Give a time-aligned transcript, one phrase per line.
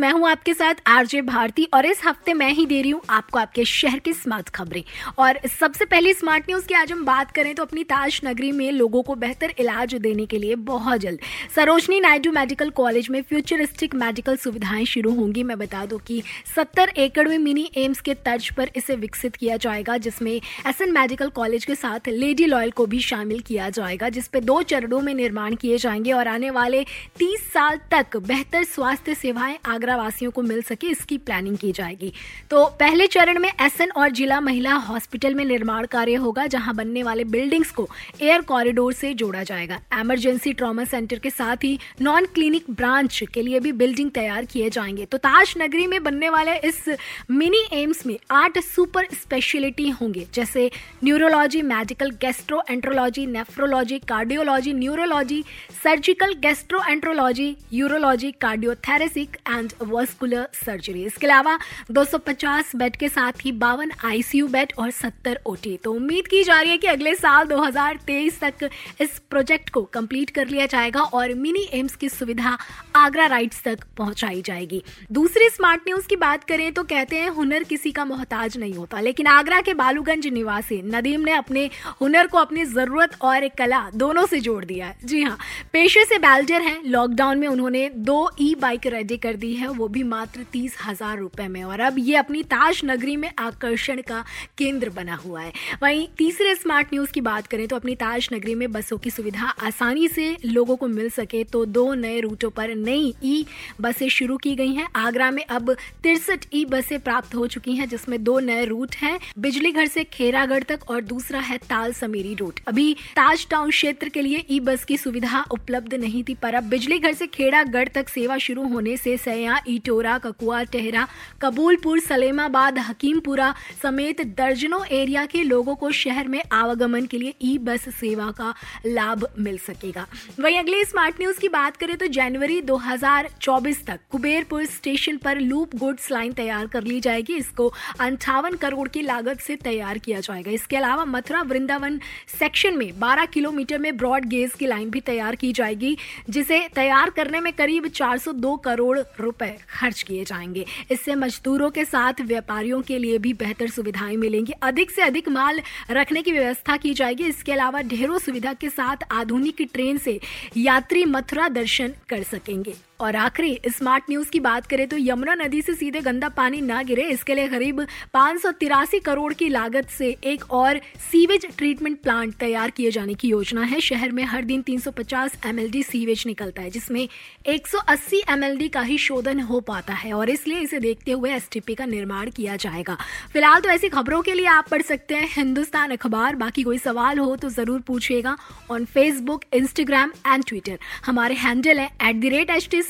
[0.00, 3.38] मैं हूँ आपके साथ आरजे भारती और इस हफ़्ते मैं ही दे रही हूँ आपको
[3.38, 4.82] आपके शहर की स्मार्ट खबरें।
[5.18, 8.70] और सबसे पहले स्मार्ट न्यूज़ की आज हम बात करें तो अपनी ताज नगरी में
[8.72, 11.18] लोगों को बेहतर इलाज देने के लिए बहुत जल्द।
[11.56, 16.22] सरोजनी नायडू मेडिकल कॉलेज में फ्यूचरिस्टिक मेडिकल सुविधाएँ शुरू होंगी। मैं बता दूँ कि
[16.56, 21.28] सत्तर एकड़ में मिनी एम्स के तर्ज पर इसे विकसित किया जाएगा, जिसमें एसएन मेडिकल
[21.30, 25.54] कॉलेज के साथ लेडी लॉयल को भी शामिल किया जाएगा, जिसपे दो चरणों में निर्माण
[25.56, 26.84] किए जाएँगे और आने वाले
[27.18, 32.12] तीस साल तक बेहतर स्वास्थ्य सेवाएँ आगरा वासियों को मिल सके, इसकी प्लानिंग की जाएगी।
[32.50, 37.02] तो पहले चरण में एसएन और जिला महिला हॉस्पिटल में निर्माण कार्य होगा, जहाँ बनने
[37.02, 37.88] वाले बिल्डिंग्स को
[38.20, 43.42] एयर कॉरिडोर से जोड़ा जाएगा। इमरजेंसी ट्रॉमा सेंटर के साथ ही नॉन क्लिनिक ब्रांच के
[43.42, 46.84] लिए भी बिल्डिंग तैयार किए जाएँगे। तो ताज नगरी में बनने वाले इस
[47.30, 50.70] मिनी एम्स में आठ सुपर स्पेशलिटी होंगे, जैसे
[51.04, 52.10] neurology medical
[52.70, 55.42] gastroenterology nephrology cardiology neurology
[55.82, 56.32] surgical
[56.88, 61.58] gastroenterology urology cardiothoracic and vascular surgery इसके अलावा
[61.90, 66.60] 250 बेड के साथ ही बावन आईसीयू बेड और 70 ओटी तो उम्मीद की जा
[66.60, 68.68] रही है कि अगले साल 2023 तक
[69.00, 72.56] इस प्रोजेक्ट को कंप्लीट कर लिया जाएगा और मिनी एम्स की सुविधा
[72.96, 77.64] आगरा राइट्स तक पहुंचाई जाएगी। दूसरी स्मार्ट न्यूज़ की बात करें तो कहते हैं हुनर
[77.64, 81.68] किसी का मोहताज नहीं होता, लेकिन आगरा के बालूगंज निवासी नदीम ने अपने
[82.00, 85.36] हुनर को अपनी ज़रूरत और कला दोनों से जोड़ दिया है। जी हाँ
[85.72, 89.88] पेशे से बैल्डर हैं। लॉकडाउन में उन्होंने दो ई बाइक रेडी कर दी है। वो
[89.88, 94.24] भी मात्र तीस हज़ार रुपए में। और अब ये अपनी ताज नगरी में आकर्षण का
[94.58, 98.54] केंद्र बना हुआ है। वहीं तीसरे स्मार्ट न्यूज़ की बात करें तो अपनी ताज नगरी
[98.54, 102.74] में बसों की सुविधा आसानी से लोगों को मिल सके तो दो नए रूटों पर
[102.76, 103.44] नई ई
[103.80, 107.88] बसें शुरू की गई हैं। आगरा में अब तिरसठ ई बसें प्राप्त हो चुकी हैं,
[107.88, 112.34] जिसमें दो नए रूट हैं बिजली घर से खेरागढ़ तक और दूसरा है ताल समीरी
[112.34, 116.54] रूट। अभी ताज टाउन क्षेत्र के लिए ई बस की सुविधा उपलब्ध नहीं थी, पर
[116.54, 119.16] अब बिजली घर से खेड़ागढ़ तक सेवा शुरू होने से
[119.52, 121.06] सया ईटोरा ककुआ, टेहरा,
[121.42, 127.56] कबूलपुर, सलेमाबाद, हकीमपुरा समेत दर्जनों एरिया के लोगों को शहर में आवागमन के लिए ई
[127.58, 128.54] बस सेवा का
[128.86, 130.06] लाभ मिल सकेगा।
[130.40, 135.74] वहीं अगली स्मार्ट न्यूज़ की बात करें तो जनवरी 2024 तक कुबेरपुर स्टेशन पर लूप
[135.76, 140.50] गुड्स लाइन तैयार कर ली जाएगी। इसको अंठावन करोड़ की लागत से तैयार किया जाएगा।
[140.50, 142.00] इसके अलावा मथुरा वृंदावन
[142.38, 145.96] सेक्शन में 12 किलोमीटर में ब्रॉड गेज की लाइन भी तैयार की जाएगी,
[146.30, 152.12] जिसे तैयार करने में करीब 402 करोड़ रुपए खर्च किए जाएँगे। इससे मजदूरों के साथ
[152.20, 155.60] व्यापारियों के लिए भी बेहतर सुविधाएँ मिलेंगी। अधिक से अधिक माल
[155.90, 160.20] रखने की व्यवस्था की जाएगी। इसके अलावा ढेरों सुविधा के साथ आधुनिक ट्रेन से
[160.56, 165.62] यात्री मथुरा दर्शन कर सकेंगे। और आखिरी स्मार्ट न्यूज़ की बात करें तो यमुना नदी
[165.62, 167.80] से सीधे गंदा पानी ना गिरे, इसके लिए करीब
[168.14, 173.62] पाँच करोड़ की लागत से एक और सीवेज ट्रीटमेंट प्लांट तैयार किए जाने की योजना
[173.64, 177.08] है। शहर में हर दिन 350 एमएलडी सीवेज निकलता है, जिसमें
[177.46, 181.86] 180 एमएलडी का ही शोधन हो पाता है और इसलिए इसे देखते हुए एसटीपी का
[181.86, 182.96] निर्माण किया जाएगा।
[183.32, 187.18] फ़िलहाल तो ऐसी खबरों के लिए आप पढ़ सकते हैं हिंदुस्तान अखबार। बाकी कोई सवाल
[187.18, 188.36] हो तो ज़रूर पूछिएगा
[188.70, 192.82] on Facebook Instagram and Twitter हमारे हैंडल है at the rate H T